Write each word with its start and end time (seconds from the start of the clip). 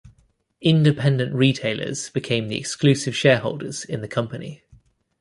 Independent 0.63 1.31
retailers 1.31 2.09
became 2.09 2.47
the 2.47 2.57
exclusive 2.57 3.15
shareholders 3.15 3.85
in 3.85 4.01
the 4.01 4.07
company. 4.07 4.63